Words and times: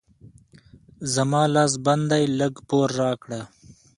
زما 1.13 1.43
لاس 1.53 1.73
بند 1.85 2.03
دی؛ 2.11 2.23
لږ 2.39 2.53
پور 2.67 2.89
راکړه. 3.01 3.41